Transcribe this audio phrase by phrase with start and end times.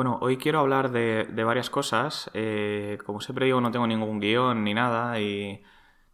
[0.00, 2.30] Bueno, hoy quiero hablar de, varias cosas.
[2.32, 5.62] Eh, como siempre digo, no tengo ningún guion ni nada y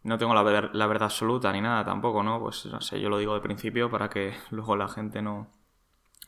[0.03, 2.37] no tengo la, verdad absoluta ni nada tampoco, ¿no?
[2.37, 5.47] Pues no sé, yo lo digo de principio para que luego la gente no,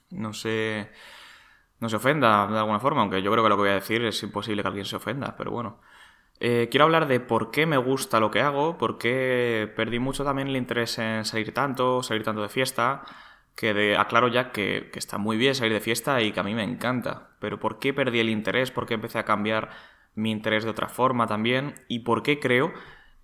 [0.09, 0.89] no se,
[1.81, 4.05] no se ofenda de alguna forma, aunque yo creo que lo que voy a decir
[4.05, 5.81] es imposible que alguien se ofenda, pero bueno.
[6.39, 10.23] Eh, quiero hablar de por qué me gusta lo que hago, por qué perdí mucho
[10.23, 13.03] también el interés en salir tanto, salir tanto de fiesta
[13.59, 16.55] que de, aclaro ya que, está muy bien salir de fiesta y que a mí
[16.55, 18.71] me encanta, pero ¿por qué perdí el interés?
[18.71, 19.71] ¿Por qué empecé a cambiar
[20.15, 21.75] mi interés de otra forma también?
[21.89, 22.71] ¿Y por qué creo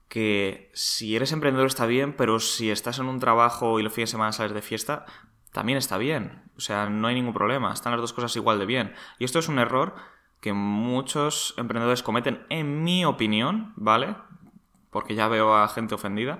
[0.09, 4.09] que si eres emprendedor está bien, pero si estás en un trabajo y los fines
[4.09, 5.05] de semana sales de fiesta,
[5.53, 6.43] también está bien.
[6.57, 8.93] O sea, no hay ningún problema, están las dos cosas igual de bien.
[9.19, 9.95] Y esto es un error
[10.41, 14.17] que muchos emprendedores cometen, en mi opinión, ¿vale?
[14.91, 16.39] Porque ya veo a gente ofendida,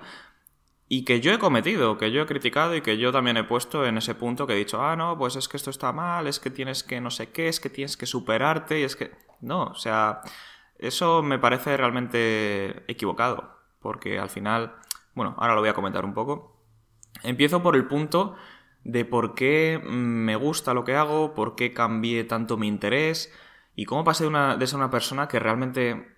[0.88, 3.84] y que yo he cometido, que yo he criticado y que yo también he puesto
[3.84, 6.38] en ese punto que he dicho, ah, no, pues es que esto está mal, es
[6.38, 9.10] que tienes que no sé qué, es que tienes que superarte y es que...
[9.40, 10.22] No, o sea,
[10.78, 14.76] eso me parece realmente equivocado, porque al final,
[15.14, 16.56] bueno, ahora lo voy a comentar un poco.
[17.22, 18.36] Empiezo por el punto
[18.84, 23.32] de por qué me gusta lo que hago, por qué cambié tanto mi interés
[23.74, 26.15] y cómo pasé de, de ser una persona que realmente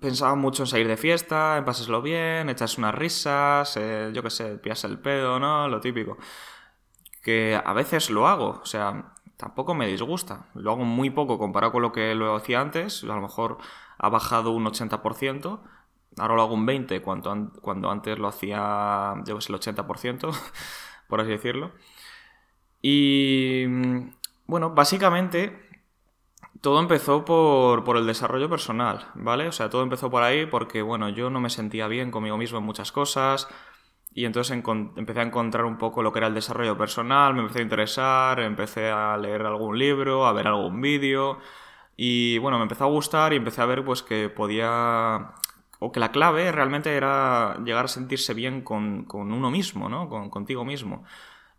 [0.00, 4.30] pensaba mucho en salir de fiesta, en pasarlo bien, echarse unas risas, eh, yo qué
[4.30, 5.68] sé, pillarse el pedo, ¿no?
[5.68, 6.16] Lo típico.
[7.22, 10.46] Que a veces lo hago, o sea, tampoco me disgusta.
[10.54, 13.58] Lo hago muy poco comparado con lo que lo hacía antes, a lo mejor
[13.98, 15.60] ha bajado un 80%,
[16.18, 20.32] ahora lo hago un 20% cuando, cuando antes lo hacía, yo sé, el 80%,
[21.08, 21.72] por así decirlo.
[22.82, 23.66] Y
[24.46, 25.71] bueno, básicamente
[26.62, 29.48] todo empezó por, el desarrollo personal, ¿vale?
[29.48, 32.58] O sea, todo empezó por ahí porque, bueno, yo no me sentía bien conmigo mismo
[32.58, 33.48] en muchas cosas
[34.14, 34.56] y entonces
[34.96, 38.40] empecé a encontrar un poco lo que era el desarrollo personal, me empecé a interesar,
[38.40, 41.38] empecé a leer algún libro, a ver algún vídeo
[41.96, 45.32] y, bueno, me empezó a gustar y empecé a ver, pues, que podía...
[45.80, 50.08] o que la clave realmente era llegar a sentirse bien con, uno mismo, ¿no?
[50.08, 51.04] Con, contigo mismo.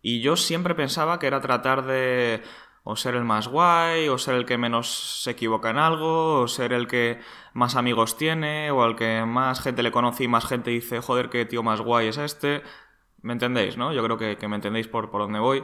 [0.02, 2.42] Y yo siempre pensaba que era tratar de
[2.83, 6.47] o ser el más guay, o ser el que menos se equivoca en algo, o
[6.47, 7.19] ser el que
[7.53, 11.29] más amigos tiene, o al que más gente le conoce y más gente dice, joder,
[11.29, 12.61] qué tío más guay es este.
[13.21, 13.94] ¿Me entendéis, no?
[13.94, 15.63] Yo creo que, me entendéis por, por dónde voy.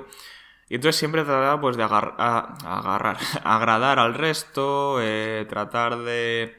[0.70, 6.58] Y entonces siempre trataba pues de agarrar, agradar al resto, eh, tratar de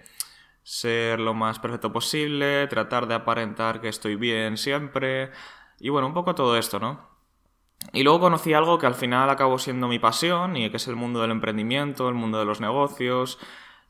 [0.62, 5.30] ser lo más perfecto posible, tratar de aparentar que estoy bien siempre.
[5.78, 7.09] Y bueno, un poco todo esto, ¿no?
[7.92, 10.96] Y luego conocí algo que al final acabó siendo mi pasión y que es el
[10.96, 13.38] mundo del emprendimiento, el mundo de los negocios.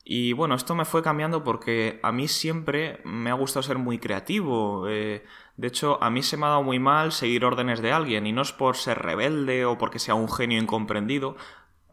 [0.03, 3.99] Y bueno, esto me fue cambiando porque a mí siempre me ha gustado ser muy
[3.99, 4.87] creativo.
[4.87, 5.23] Eh,
[5.57, 8.31] de hecho, a mí se me ha dado muy mal seguir órdenes de alguien y
[8.33, 11.35] no es por ser rebelde o porque sea un genio incomprendido.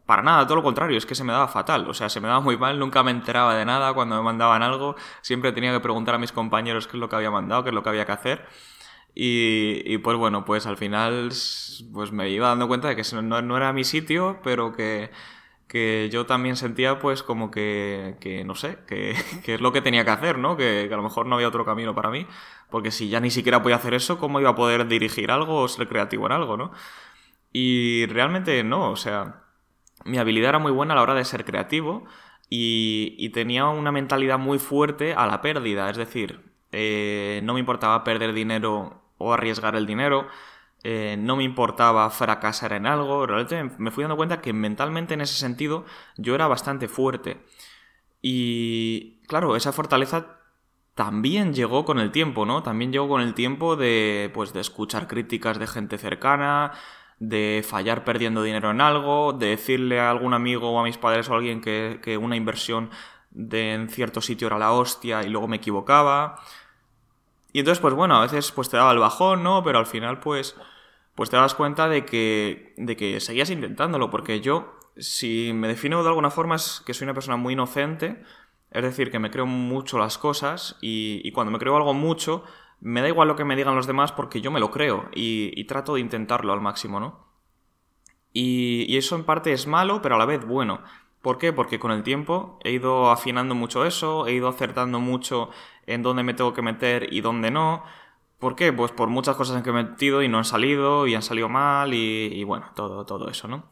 [0.07, 1.87] Para nada, todo lo contrario, es que se me daba fatal.
[1.87, 4.63] O sea, se me daba muy mal, nunca me enteraba de nada cuando me mandaban
[4.63, 4.95] algo.
[5.21, 7.75] Siempre tenía que preguntar a mis compañeros qué es lo que había mandado, qué es
[7.75, 8.47] lo que había que hacer.
[9.15, 11.29] Y, pues bueno, pues al final
[11.93, 15.11] pues me iba dando cuenta de que no, no era mi sitio, pero que,
[15.67, 19.81] que, yo también sentía pues como que, que no sé, que, que, es lo que
[19.81, 20.55] tenía que hacer, ¿no?
[20.57, 22.27] Que, que, a lo mejor no había otro camino para mí,
[22.69, 25.67] porque si ya ni siquiera podía hacer eso, ¿cómo iba a poder dirigir algo o
[25.67, 26.71] ser creativo en algo, ¿no?
[27.51, 29.43] Y realmente no, o sea,
[30.05, 32.05] mi habilidad era muy buena a la hora de ser creativo
[32.49, 37.59] y, y tenía una mentalidad muy fuerte a la pérdida, es decir, eh, no me
[37.59, 40.27] importaba perder dinero o arriesgar el dinero,
[40.83, 45.21] eh, no me importaba fracasar en algo, realmente me fui dando cuenta que mentalmente en
[45.21, 45.85] ese sentido
[46.17, 47.41] yo era bastante fuerte.
[48.21, 50.39] Y claro, esa fortaleza
[50.95, 52.63] también llegó con el tiempo, ¿no?
[52.63, 56.73] También llegó con el tiempo de, pues, de escuchar críticas de gente cercana,
[57.19, 61.29] de fallar perdiendo dinero en algo, de decirle a algún amigo o a mis padres
[61.29, 62.89] o a alguien que, que una inversión
[63.31, 66.41] de en cierto sitio era la hostia y luego me equivocaba.
[67.51, 69.63] Y entonces, pues bueno, a veces pues te daba el bajón, ¿no?
[69.63, 70.55] Pero al final, pues,
[71.15, 76.03] pues te das cuenta de que, de que seguías intentándolo, porque yo, si me defino
[76.03, 78.23] de alguna forma, es que soy una persona muy inocente,
[78.71, 82.43] es decir, que me creo mucho las cosas y, y cuando me creo algo mucho,
[82.81, 85.63] me da igual lo que me digan los demás porque yo me lo creo y,
[85.65, 87.27] trato de intentarlo al máximo, ¿no?
[88.31, 90.81] Y eso en parte es malo, pero a la vez bueno.
[91.21, 91.51] ¿Por qué?
[91.51, 95.49] Porque con el tiempo he ido afinando mucho eso, he ido acertando mucho
[95.85, 97.83] en dónde me tengo que meter y dónde no.
[98.39, 98.71] ¿Por qué?
[98.71, 101.49] Pues por muchas cosas en que he metido y no han salido y han salido
[101.49, 103.65] mal y, bueno, todo, todo eso, ¿no?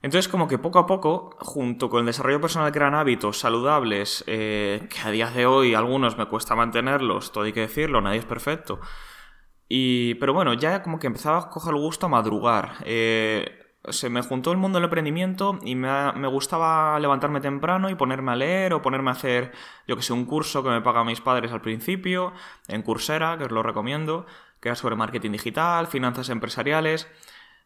[0.00, 4.88] Entonces, como que poco a poco, junto con el desarrollo personal, crean hábitos saludables, eh,
[4.90, 8.24] que a día de hoy algunos me cuesta mantenerlos, todo hay que decirlo, nadie es
[8.24, 8.80] perfecto.
[9.68, 12.76] Y, pero bueno, ya como que empezaba a coger el gusto a madrugar.
[12.84, 17.94] Eh, se me juntó el mundo del emprendimiento y me, me, gustaba levantarme temprano y
[17.94, 19.52] ponerme a leer o ponerme a hacer,
[19.88, 22.32] yo que sé, un curso que me pagan mis padres al principio,
[22.68, 24.26] en Coursera, que os lo recomiendo,
[24.60, 27.08] que era sobre marketing digital, finanzas empresariales.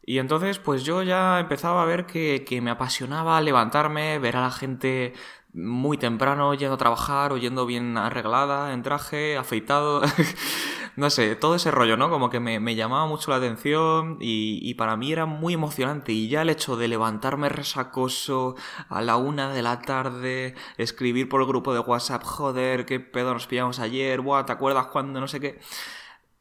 [0.03, 4.43] Y entonces, pues yo ya empezaba a ver que, que me apasionaba levantarme, ver a
[4.43, 5.13] la gente
[5.53, 10.03] muy temprano yendo a trabajar o yendo bien arreglada, en traje, afeitado.
[10.97, 12.11] no sé, todo ese rollo, ¿no?
[12.11, 16.13] Como que me, llamaba mucho la atención y, y, para mí era muy emocionante.
[16.13, 18.57] Y ya el hecho de levantarme resacoso
[18.89, 23.35] a la una de la tarde, escribir por el grupo de WhatsApp, joder, qué pedo
[23.35, 25.21] nos pillamos ayer, buah, ¿te acuerdas cuando?
[25.21, 25.61] No sé qué.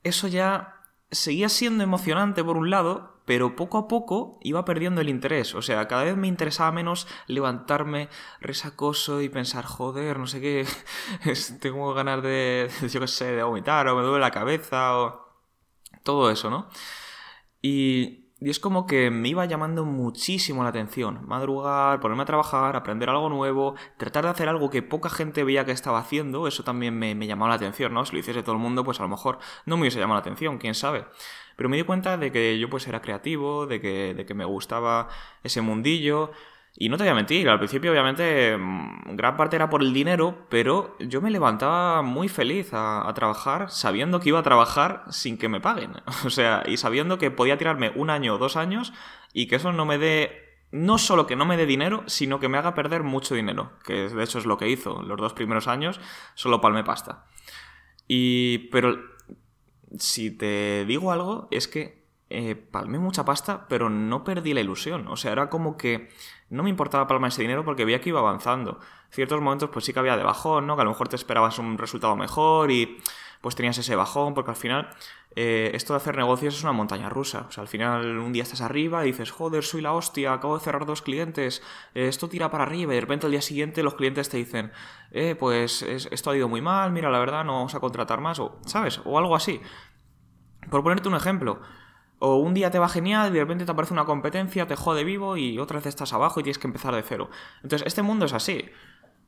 [0.03, 0.81] Eso ya
[1.11, 5.55] seguía siendo emocionante por un lado, pero poco a poco iba perdiendo el interés.
[5.55, 10.65] O sea, cada vez me interesaba menos levantarme resacoso y pensar, joder, no sé qué,
[11.61, 15.25] tengo ganas de, yo qué sé, de vomitar o me duele la cabeza o
[16.03, 16.69] todo eso, ¿no?
[17.61, 21.25] Y, es como que me iba llamando muchísimo la atención.
[21.25, 25.65] Madrugar, ponerme a trabajar, aprender algo nuevo, tratar de hacer algo que poca gente veía
[25.65, 28.05] que estaba haciendo, eso también me, me llamaba la atención, ¿no?
[28.05, 30.21] Si lo hiciese todo el mundo, pues a lo mejor no me hubiese llamado la
[30.21, 31.05] atención, quién sabe.
[31.55, 34.45] Pero me di cuenta de que yo pues era creativo, de que, de que me
[34.45, 35.07] gustaba
[35.43, 36.31] ese mundillo.
[36.77, 39.93] Y no te voy a mentir, al principio obviamente mm, gran parte era por el
[39.93, 45.37] dinero, pero yo me levantaba muy feliz a, trabajar sabiendo que iba a trabajar sin
[45.37, 45.93] que me paguen.
[46.25, 48.91] O sea, y sabiendo que podía tirarme un año o dos años
[49.31, 52.49] y que eso no me dé no solo que no me dé dinero, sino que
[52.49, 55.69] me haga perder mucho dinero, que de hecho es lo que hizo los dos primeros
[55.69, 56.01] años,
[56.33, 57.25] solo palme pasta.
[58.07, 58.97] Y pero
[59.97, 65.07] si te digo algo, es que eh, palmé mucha pasta, pero no perdí la ilusión.
[65.07, 66.09] O sea, era como que
[66.49, 68.79] no me importaba palmar ese dinero porque veía que iba avanzando.
[69.09, 70.75] Ciertos momentos, pues sí que había de bajón, ¿no?
[70.75, 72.97] Que a lo mejor te esperabas un resultado mejor y
[73.41, 74.89] pues tenías ese bajón, porque al final
[75.35, 77.45] eh, esto de hacer negocios es una montaña rusa.
[77.47, 80.57] O sea, al final un día estás arriba y dices, joder, soy la hostia, acabo
[80.57, 81.61] de cerrar dos clientes,
[81.93, 84.71] eh, esto tira para arriba y de repente al día siguiente los clientes te dicen,
[85.11, 88.39] eh, pues esto ha ido muy mal, mira, la verdad no vamos a contratar más,
[88.39, 89.01] o, ¿sabes?
[89.05, 89.61] O algo así.
[90.69, 91.61] Por ponerte un ejemplo.
[92.19, 95.03] O un día te va genial y de repente te aparece una competencia, te jode
[95.03, 97.29] vivo y otra vez estás abajo y tienes que empezar de cero.
[97.63, 98.69] Entonces, este mundo es así.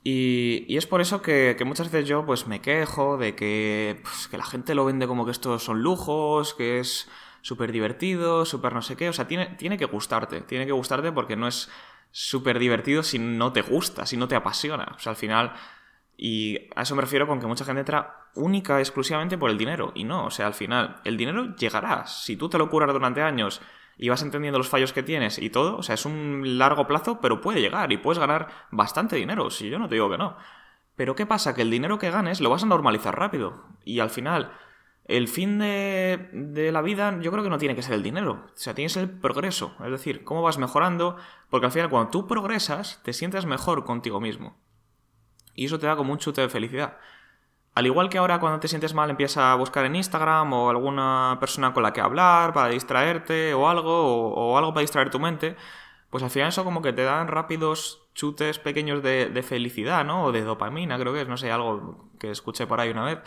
[0.03, 4.37] Y, es por eso que, muchas veces yo pues me quejo de que, pues, que
[4.37, 7.09] la gente lo vende como que estos son lujos, que es
[7.41, 9.09] súper divertido, súper no sé qué.
[9.09, 11.69] O sea, tiene, tiene que gustarte, tiene que gustarte porque no es
[12.11, 14.93] súper divertido si no te gusta, si no te apasiona.
[14.95, 15.53] O sea, al final...
[16.17, 19.91] Y a eso me refiero con que mucha gente entra única exclusivamente por el dinero.
[19.93, 22.07] Y no, o sea, al final, el dinero llegará.
[22.07, 23.61] Si tú te lo curas durante años
[23.97, 27.19] y vas entendiendo los fallos que tienes y todo, o sea, es un largo plazo,
[27.21, 30.37] pero puede llegar y puedes ganar bastante dinero, si yo no te digo que no.
[30.95, 31.53] Pero ¿qué pasa?
[31.53, 34.51] Que el dinero que ganes lo vas a normalizar rápido y al final
[35.05, 38.45] el fin de, de, la vida yo creo que no tiene que ser el dinero,
[38.47, 41.15] o sea, tienes el progreso, es decir, cómo vas mejorando,
[41.49, 44.57] porque al final cuando tú progresas te sientes mejor contigo mismo.
[45.57, 46.97] Y eso te da como un chute de felicidad.
[47.73, 51.37] Al igual que ahora cuando te sientes mal empiezas a buscar en Instagram o alguna
[51.39, 55.55] persona con la que hablar para distraerte o algo, o, algo para distraer tu mente,
[56.09, 60.25] pues al final eso como que te dan rápidos chutes pequeños de, felicidad, ¿no?
[60.25, 63.19] O de dopamina, creo que es, no sé, algo que escuché por ahí una vez.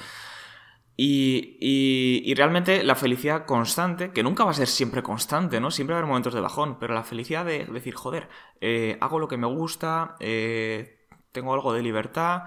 [0.97, 5.71] Y, y, realmente la felicidad constante, que nunca va a ser siempre constante, ¿no?
[5.71, 8.29] Siempre va a haber momentos de bajón, pero la felicidad de decir, joder,
[8.61, 11.00] eh, hago lo que me gusta, eh,
[11.33, 12.45] tengo algo de libertad,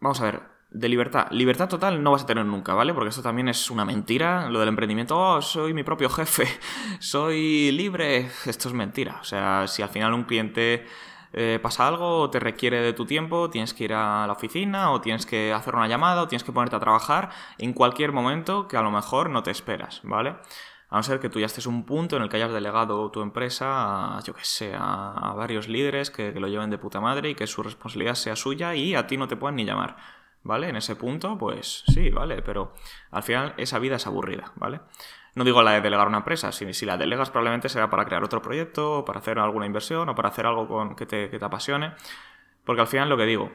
[0.00, 1.26] Vamos a ver, de libertad.
[1.30, 2.94] Libertad total no vas a tener nunca, ¿vale?
[2.94, 4.48] Porque eso también es una mentira.
[4.48, 6.46] Lo del emprendimiento, oh, soy mi propio jefe,
[7.00, 8.30] soy libre.
[8.46, 9.18] Esto es mentira.
[9.20, 10.86] O sea, si al final un cliente
[11.34, 14.90] eh, pasa algo o te requiere de tu tiempo, tienes que ir a la oficina
[14.90, 18.66] o tienes que hacer una llamada o tienes que ponerte a trabajar en cualquier momento
[18.66, 20.36] que a lo mejor no te esperas, ¿vale?
[20.90, 23.22] A no ser que tú ya estés un punto en el que hayas delegado tu
[23.22, 27.34] empresa a, yo que sé, a, varios líderes que, lo lleven de puta madre y
[27.36, 29.96] que su responsabilidad sea suya y a ti no te puedan ni llamar.
[30.42, 30.70] ¿Vale?
[30.70, 32.72] En ese punto, pues sí, vale, pero
[33.10, 34.80] al final esa vida es aburrida, ¿vale?
[35.34, 38.24] No digo la de delegar una empresa, si, si la delegas probablemente será para crear
[38.24, 41.38] otro proyecto, o para hacer alguna inversión, o para hacer algo con, que, te, que
[41.38, 41.92] te apasione.
[42.64, 43.52] Porque al final lo que digo,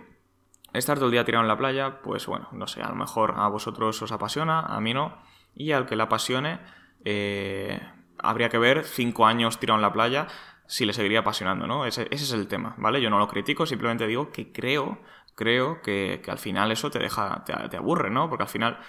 [0.74, 3.34] estar todo el día tirado en la playa, pues bueno, no sé, a lo mejor
[3.38, 5.18] a vosotros os apasiona, a mí no,
[5.56, 6.60] y al que le apasione,
[7.06, 7.80] eh,
[8.18, 10.28] habría que ver cinco años tirado en la playa
[10.68, 11.86] si le seguiría apasionando, ¿no?
[11.86, 13.02] Ese, es el tema, ¿vale?
[13.02, 14.98] Yo no lo critico, simplemente digo que creo,
[15.36, 18.30] creo que, al final eso te deja, te, aburre, ¿no?
[18.30, 18.80] Porque al final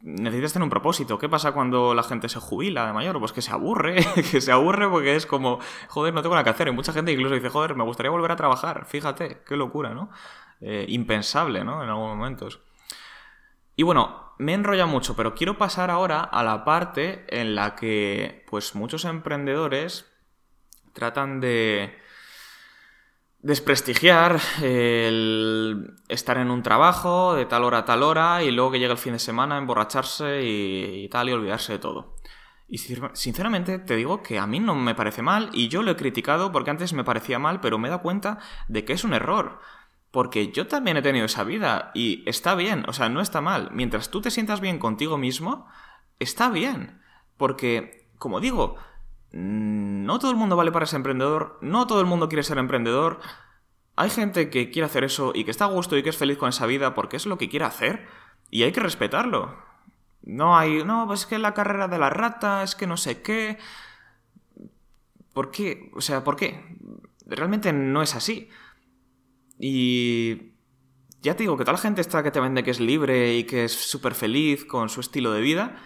[0.00, 1.18] necesitas tener un propósito.
[1.18, 3.18] ¿Qué pasa cuando la gente se jubila de mayor?
[3.18, 3.96] Pues que se aburre,
[4.30, 6.68] que se aburre porque es como, joder, no tengo nada que hacer.
[6.68, 8.86] Y mucha gente incluso dice, joder, me gustaría volver a trabajar.
[8.86, 10.10] Fíjate, qué locura, ¿no?
[10.60, 11.82] Eh, impensable, ¿no?
[11.82, 12.60] En algunos momentos.
[13.74, 17.74] Y bueno, me he enrollado mucho, pero quiero pasar ahora a la parte en la
[17.74, 20.06] que, pues, muchos emprendedores
[20.92, 21.98] tratan de
[23.40, 28.80] desprestigiar el estar en un trabajo de tal hora a tal hora y luego que
[28.80, 32.16] llega el fin de semana emborracharse y, y tal y olvidarse de todo.
[32.70, 35.96] Y sinceramente te digo que a mí no me parece mal y yo lo he
[35.96, 39.14] criticado porque antes me parecía mal, pero me he dado cuenta de que es un
[39.14, 39.60] error.
[40.10, 43.70] Porque yo también he tenido esa vida y está bien, o sea, no está mal.
[43.72, 45.66] Mientras tú te sientas bien contigo mismo,
[46.18, 47.00] está bien.
[47.36, 48.76] Porque, como digo,
[49.32, 53.20] no todo el mundo vale para ser emprendedor, no todo el mundo quiere ser emprendedor.
[53.96, 56.38] Hay gente que quiere hacer eso y que está a gusto y que es feliz
[56.38, 58.06] con esa vida porque es lo que quiere hacer
[58.50, 59.56] y hay que respetarlo.
[60.22, 63.22] No hay, no, pues es que la carrera de la rata, es que no sé
[63.22, 63.58] qué.
[65.32, 65.90] ¿Por qué?
[65.94, 66.76] O sea, ¿por qué?
[67.26, 68.48] Realmente no es así.
[69.58, 70.52] Y
[71.20, 73.64] ya te digo que tal gente está que te vende que es libre y que
[73.64, 75.76] es súper feliz con su estilo de vida,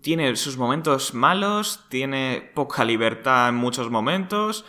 [0.00, 4.64] tiene sus momentos malos, tiene poca libertad en muchos momentos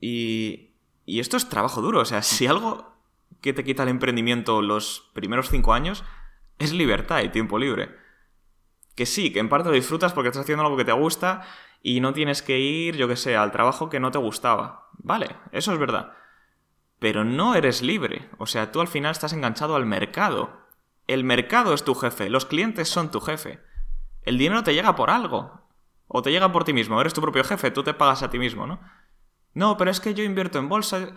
[0.00, 0.70] y,
[1.04, 2.00] y esto es trabajo duro.
[2.00, 2.96] O sea, si algo
[3.42, 6.04] que te quita el emprendimiento los primeros cinco años
[6.58, 7.90] es libertad y tiempo libre.
[8.94, 11.42] Que sí, que en parte lo disfrutas porque estás haciendo algo que te gusta
[11.82, 14.88] y no tienes que ir, yo que sé, al trabajo que no te gustaba.
[14.98, 16.14] Vale, eso es verdad
[17.00, 18.30] pero no eres libre.
[18.38, 20.60] O sea, tú al final estás enganchado al mercado.
[21.08, 23.58] El mercado es tu jefe, los clientes son tu jefe.
[24.22, 25.68] El dinero te llega por algo.
[26.06, 28.38] O te llega por ti mismo, eres tu propio jefe, tú te pagas a ti
[28.38, 28.80] mismo, ¿no?
[29.54, 31.14] No, pero es que yo invierto en bolsa.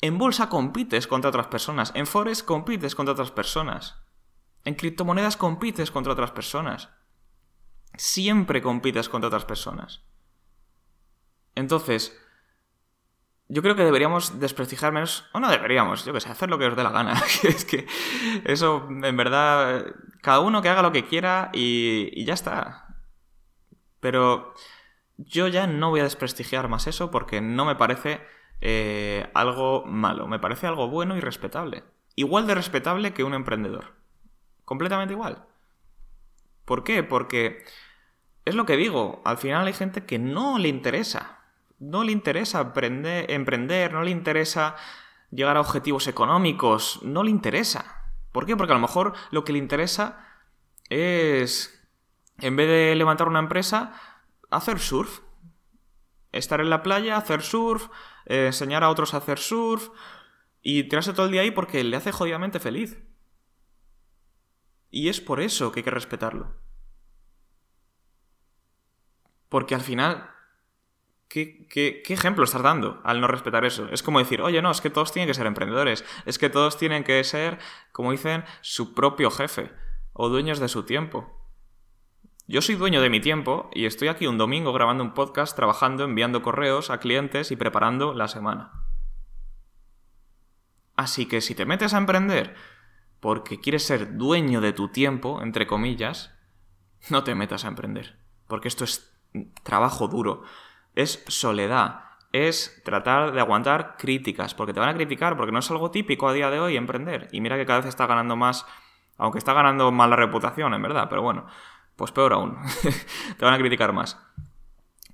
[0.00, 1.92] En bolsa compites contra otras personas.
[1.94, 4.02] En Forex compites contra otras personas.
[4.64, 6.88] En criptomonedas compites contra otras personas.
[7.96, 10.02] Siempre compites contra otras personas.
[11.54, 12.18] Entonces,
[13.48, 16.66] yo creo que deberíamos desprestigiar menos, o no deberíamos, yo que sé, hacer lo que
[16.66, 17.14] os dé la gana.
[17.44, 17.86] es que
[18.44, 19.86] eso, en verdad,
[20.20, 22.96] cada uno que haga lo que quiera y, ya está.
[24.00, 24.52] Pero
[25.16, 28.20] yo ya no voy a desprestigiar más eso porque no me parece
[28.60, 31.84] eh, algo malo, me parece algo bueno y respetable.
[32.16, 33.94] Igual de respetable que un emprendedor.
[34.64, 35.44] Completamente igual.
[36.64, 37.04] ¿Por qué?
[37.04, 37.64] Porque
[38.44, 41.36] es lo que digo, al final hay gente que no le interesa
[41.78, 44.76] no le interesa emprender, no le interesa
[45.30, 48.04] llegar a objetivos económicos, no le interesa.
[48.32, 48.56] ¿Por qué?
[48.56, 50.26] Porque a lo mejor lo que le interesa
[50.88, 51.88] es,
[52.38, 54.00] en vez de levantar una empresa,
[54.50, 55.20] hacer surf.
[56.32, 57.88] Estar en la playa, hacer surf,
[58.26, 59.88] eh, enseñar a otros a hacer surf
[60.60, 62.98] y tirarse todo el día ahí porque le hace jodidamente feliz.
[64.90, 66.56] Y es por eso que hay que respetarlo.
[69.48, 70.35] Porque al final
[71.28, 73.88] ¿Qué, ejemplo estás dando al no respetar eso?
[73.90, 76.78] Es como decir, oye, no, es que todos tienen que ser emprendedores, es que todos
[76.78, 77.58] tienen que ser,
[77.92, 79.72] como dicen, su propio jefe
[80.12, 81.32] o dueños de su tiempo.
[82.46, 86.04] Yo soy dueño de mi tiempo y estoy aquí un domingo grabando un podcast, trabajando,
[86.04, 88.72] enviando correos a clientes y preparando la semana.
[90.94, 92.54] Así que si te metes a emprender
[93.18, 96.32] porque quieres ser dueño de tu tiempo, entre comillas,
[97.10, 98.16] no te metas a emprender,
[98.46, 99.12] porque esto es
[99.64, 100.44] trabajo duro
[100.96, 102.00] es soledad,
[102.32, 106.28] es tratar de aguantar críticas, porque te van a criticar, porque no es algo típico
[106.28, 107.28] a día de hoy emprender.
[107.30, 108.66] Y mira que cada vez está ganando más,
[109.16, 111.46] aunque está ganando más la reputación, en verdad, pero bueno,
[111.94, 112.58] pues peor aún,
[113.38, 114.20] te van a criticar más.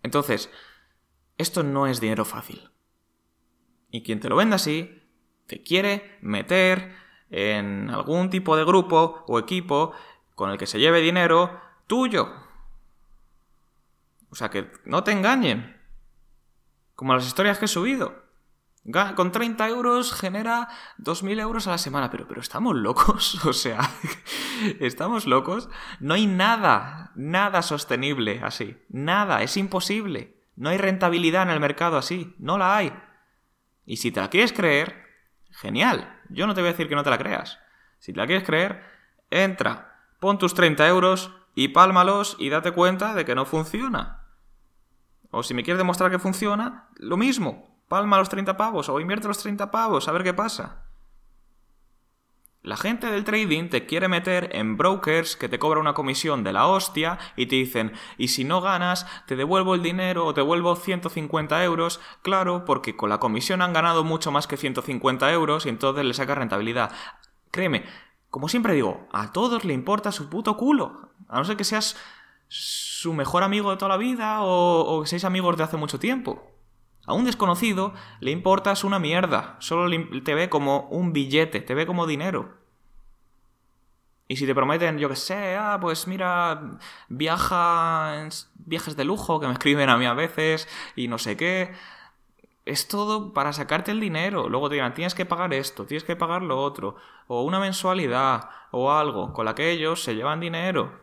[0.02, 0.50] Entonces,
[1.36, 2.70] esto no es dinero fácil.
[3.90, 5.02] Y quien te lo venda así,
[5.46, 6.94] te quiere meter
[7.30, 9.92] en algún tipo de grupo o equipo
[10.34, 12.32] con el que se lleve dinero tuyo,
[14.32, 15.78] o sea, que no te engañen.
[16.94, 18.24] Como las historias que he subido.
[19.14, 22.10] Con 30 euros genera 2.000 euros a la semana.
[22.10, 23.44] Pero, pero estamos locos.
[23.46, 23.78] O sea,
[24.80, 25.68] estamos locos.
[26.00, 28.82] No hay nada, nada sostenible así.
[28.88, 30.42] Nada, es imposible.
[30.56, 32.34] No hay rentabilidad en el mercado así.
[32.38, 32.92] No la hay.
[33.84, 34.96] Y si te la quieres creer,
[35.50, 36.20] genial.
[36.30, 37.58] Yo no te voy a decir que no te la creas.
[37.98, 38.82] Si te la quieres creer,
[39.28, 44.21] entra, pon tus 30 euros y pálmalos y date cuenta de que no funciona.
[45.32, 47.80] O si me quieres demostrar que funciona, lo mismo.
[47.88, 50.86] Palma los 30 pavos o invierte los 30 pavos, a ver qué pasa.
[52.62, 56.52] La gente del trading te quiere meter en brokers que te cobran una comisión de
[56.52, 60.42] la hostia y te dicen, y si no ganas, te devuelvo el dinero o te
[60.42, 61.98] devuelvo 150 euros.
[62.22, 66.14] Claro, porque con la comisión han ganado mucho más que 150 euros y entonces le
[66.14, 66.92] saca rentabilidad.
[67.50, 67.84] Créeme,
[68.30, 71.10] como siempre digo, a todos le importa su puto culo.
[71.28, 71.96] A no ser que seas
[72.54, 76.42] su mejor amigo de toda la vida o, que seáis amigos de hace mucho tiempo.
[77.06, 79.90] A un desconocido le importas una mierda, solo
[80.22, 82.58] te ve como un billete, te ve como dinero.
[84.28, 86.78] Y si te prometen, yo que sé, ah, pues mira,
[87.08, 91.72] viaja viajes de lujo que me escriben a mí a veces y no sé qué.
[92.66, 94.48] Es todo para sacarte el dinero.
[94.50, 96.96] Luego te dirán, tienes que pagar esto, tienes que pagar lo otro.
[97.26, 101.01] O una mensualidad o algo con la que ellos se llevan dinero.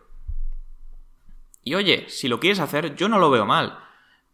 [1.64, 3.80] Y oye, si lo quieres hacer, yo no lo veo mal.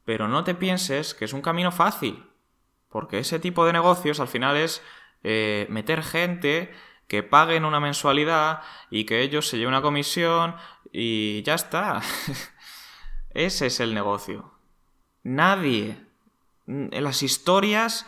[0.06, 2.24] Pero no te pienses que es un camino fácil.
[2.90, 4.82] Porque ese tipo de negocios al final es
[5.24, 6.74] eh, meter gente
[7.08, 10.56] que paguen una mensualidad y que ellos se lleven una comisión
[10.92, 12.02] y ya está.
[13.32, 14.54] Ese es el negocio.
[15.24, 15.98] Nadie
[16.68, 18.06] en las historias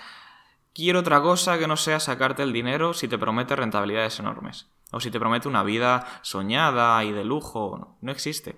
[0.74, 4.68] quiere otra cosa que no sea sacarte el dinero si te promete rentabilidades enormes.
[4.92, 7.98] O si te promete una vida soñada y de lujo.
[8.00, 8.56] No, existe.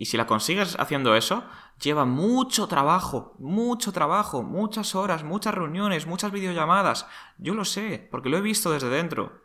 [0.00, 1.42] Y si la consigues haciendo eso,
[1.82, 7.08] lleva mucho trabajo, mucho trabajo, muchas horas, muchas reuniones, muchas videollamadas.
[7.36, 9.42] Yo lo sé, porque lo he visto desde dentro.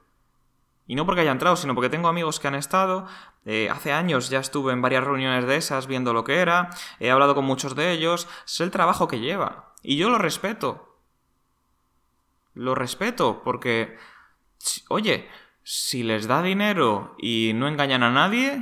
[0.85, 3.07] Y no porque haya entrado, sino porque tengo amigos que han estado.
[3.45, 6.69] Eh, hace años ya estuve en varias reuniones de esas viendo lo que era.
[6.99, 8.27] He hablado con muchos de ellos.
[8.45, 9.73] Sé el trabajo que lleva.
[9.81, 10.99] Y yo lo respeto.
[12.53, 13.97] Lo respeto porque...
[14.87, 15.27] Oye,
[15.63, 18.61] si les da dinero y no engañan a nadie...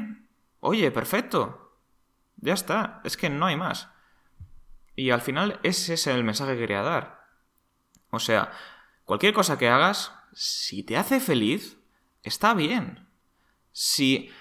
[0.61, 1.61] Oye, perfecto.
[2.41, 3.01] Ya está.
[3.03, 3.89] Es que no hay más.
[4.95, 7.25] Y al final ese es el mensaje que quería dar.
[8.09, 8.51] O sea,
[9.05, 11.77] cualquier cosa que hagas, si te hace feliz,
[12.23, 13.07] está bien.
[13.71, 14.31] Si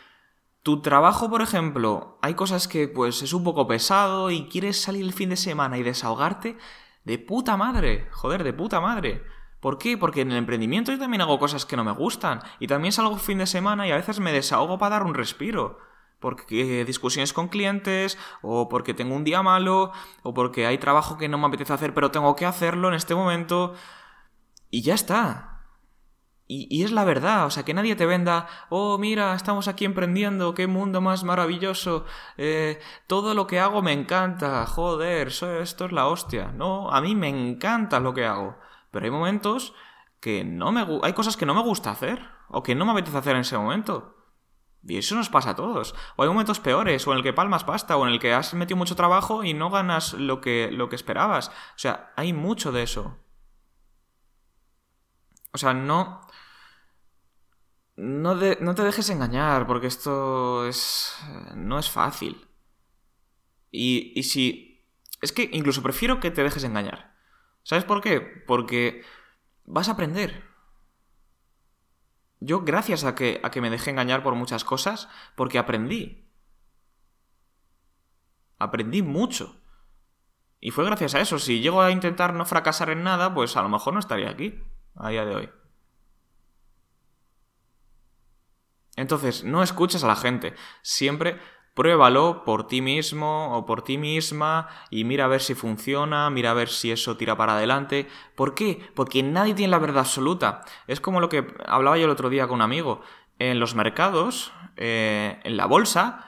[0.63, 5.05] tu trabajo, por ejemplo, hay cosas que pues es un poco pesado y quieres salir
[5.05, 6.59] el fin de semana y desahogarte,
[7.05, 9.25] de puta madre, joder, de puta madre.
[9.61, 9.99] ¿Por qué?
[9.99, 12.41] Porque en el emprendimiento yo también hago cosas que no me gustan.
[12.59, 15.79] Y también salgo fin de semana y a veces me desahogo para dar un respiro.
[16.21, 21.29] Porque discusiones con clientes, o porque tengo un día malo, o porque hay trabajo que
[21.29, 23.75] no me apetece hacer pero tengo que hacerlo en este momento.
[24.71, 25.51] Y ya está.
[26.53, 30.53] Y, es la verdad, o sea, que nadie te venda, oh, mira, estamos aquí emprendiendo,
[30.53, 36.09] qué mundo más maravilloso, eh, todo lo que hago me encanta, joder, esto es la
[36.09, 36.51] hostia.
[36.51, 38.57] No, a mí me encanta lo que hago,
[38.91, 39.75] pero hay momentos
[40.19, 40.85] que no me...
[41.05, 43.57] Hay cosas que no me gusta hacer, o que no me apetece hacer en ese
[43.57, 44.17] momento.
[44.87, 45.95] Y eso nos pasa a todos.
[46.17, 48.55] O hay momentos peores, o en el que palmas pasta, o en el que has
[48.55, 51.49] metido mucho trabajo y no ganas lo que, lo que esperabas.
[51.49, 53.19] O sea, hay mucho de eso.
[55.53, 56.23] O sea, no
[58.01, 61.15] no, no te dejes engañar, porque esto es.
[61.55, 62.49] no es fácil.
[63.71, 64.87] Y, y si.
[65.21, 67.15] Es que incluso prefiero que te dejes engañar.
[67.63, 68.21] ¿Sabes por qué?
[68.21, 69.05] Porque
[69.67, 70.50] vas a aprender.
[72.41, 76.27] Yo, gracias a que, a que me dejé engañar por muchas cosas, porque aprendí.
[78.59, 79.61] Aprendí mucho.
[80.59, 81.39] Y fue gracias a eso.
[81.39, 84.63] Si llego a intentar no fracasar en nada, pues a lo mejor no estaría aquí,
[84.95, 85.51] a día de hoy.
[88.97, 90.55] Entonces, no escuches a la gente.
[90.83, 91.39] Siempre
[91.75, 96.51] pruébalo por ti mismo o por ti misma y mira a ver si funciona, mira
[96.51, 98.09] a ver si eso tira para adelante.
[98.35, 98.91] ¿Por qué?
[98.95, 100.63] Porque nadie tiene la verdad absoluta.
[100.87, 103.01] Es como lo que hablaba yo el otro día con un amigo.
[103.39, 106.27] En los mercados, eh, en la bolsa,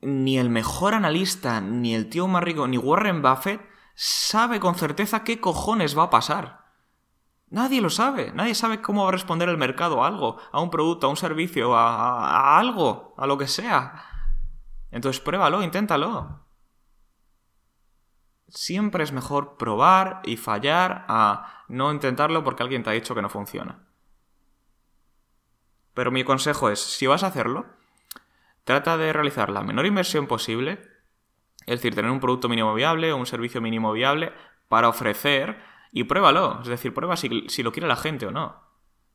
[0.00, 3.60] ni el mejor analista, ni el tío más rico, ni Warren Buffett
[3.94, 6.64] sabe con certeza qué cojones va a pasar.
[7.50, 10.70] Nadie lo sabe, nadie sabe cómo va a responder el mercado a algo, a un
[10.70, 14.13] producto, a un servicio, a, algo, a lo que sea.
[14.94, 16.46] Entonces pruébalo, inténtalo.
[18.46, 23.20] Siempre es mejor probar y fallar a no intentarlo porque alguien te ha dicho que
[23.20, 23.88] no funciona.
[25.94, 27.66] Pero mi consejo es, si vas a hacerlo,
[28.62, 30.80] trata de realizar la menor inversión posible,
[31.66, 34.32] es decir, tener un producto mínimo viable o un servicio mínimo viable
[34.68, 36.60] para ofrecer y pruébalo.
[36.62, 38.62] Es decir, prueba si, lo quiere la gente o no.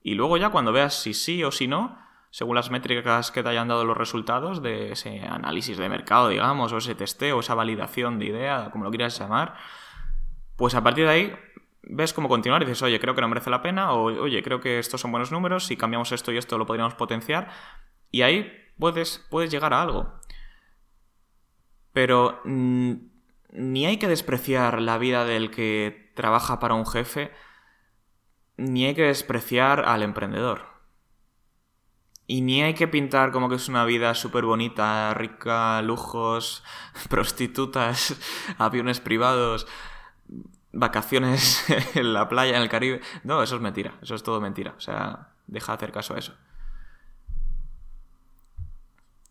[0.03, 1.97] Y luego ya cuando veas si sí o si no,
[2.31, 6.71] según las métricas que te hayan dado los resultados de ese análisis de mercado, digamos,
[6.71, 9.55] o ese testeo, esa validación de idea, como lo quieras llamar,
[10.55, 11.35] pues a partir de ahí
[11.81, 14.59] ves cómo continuar y dices, oye, creo que no merece la pena, o oye, creo
[14.59, 17.49] que estos son buenos números, si cambiamos esto y esto lo podríamos potenciar,
[18.11, 20.13] y ahí puedes, puedes llegar a algo.
[21.93, 22.93] Pero mm,
[23.53, 27.31] ni hay que despreciar la vida del que trabaja para un jefe,
[28.57, 30.78] ni hay que despreciar al emprendedor.
[32.31, 36.63] Y ni hay que pintar como que es una vida súper bonita, rica, lujos,
[37.09, 38.15] prostitutas,
[38.59, 39.65] aviones privados,
[40.71, 41.65] vacaciones
[41.95, 43.01] en la playa, en el Caribe.
[43.23, 44.75] No, eso es mentira, eso es todo mentira.
[44.77, 46.35] O sea, deja de hacer caso a eso.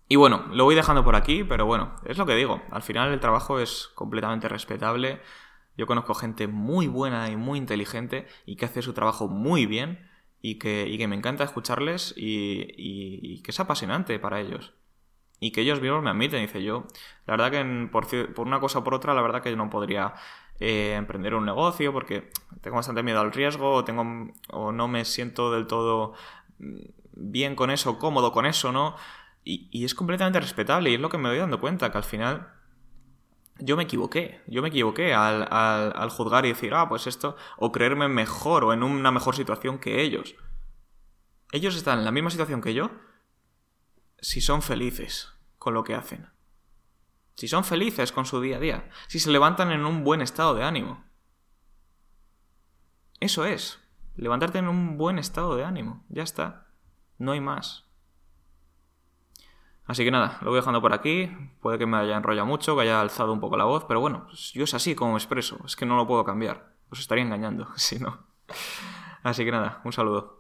[0.09, 2.61] Y bueno, lo voy dejando por aquí, pero bueno, es lo que digo.
[2.73, 5.21] Al final el trabajo es completamente respetable
[5.79, 10.08] yo conozco gente muy buena y muy inteligente y que hace su trabajo muy bien
[10.41, 14.75] y que, y que me encanta escucharles y, y, que es apasionante para ellos.
[15.41, 16.87] Y que ellos mismos me admiten, dice yo,
[17.27, 19.71] la verdad que por, por, una cosa o por otra, la verdad que yo no
[19.71, 20.15] podría
[20.59, 25.05] eh, emprender un negocio porque tengo bastante miedo al riesgo o, tengo, o no me
[25.05, 26.15] siento del todo
[26.59, 26.77] mm,
[27.13, 28.97] bien con eso, cómodo con eso, ¿no?
[29.45, 32.05] Y, y es completamente respetable y es lo que me voy dando cuenta, que al
[32.05, 32.58] final
[33.59, 37.73] yo me equivoqué, yo me equivoqué al, al, juzgar y decir, ah, pues esto, o
[37.73, 40.35] creerme mejor o en una mejor situación que ellos.
[41.53, 42.91] Ellos están en la misma situación que yo
[44.21, 46.31] si son felices con lo que hacen.
[47.37, 48.91] Si son felices con su día a día.
[49.07, 51.05] Si se levantan en un buen estado de ánimo.
[53.21, 53.79] Eso es.
[54.17, 56.05] Levantarte en un buen estado de ánimo.
[56.09, 56.67] Ya está.
[57.17, 57.88] No hay más.
[59.89, 61.35] Así que nada, lo voy dejando por aquí.
[61.61, 64.27] Puede que me haya enrollado mucho, que haya alzado un poco la voz, pero bueno,
[64.27, 65.59] pues yo es así como me expreso.
[65.65, 66.75] Es que no lo puedo cambiar.
[66.91, 68.19] Os estaría engañando, si no.
[69.23, 70.38] Así que nada, un saludo.